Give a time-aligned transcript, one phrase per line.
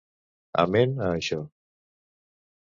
[0.63, 1.39] Amen a això.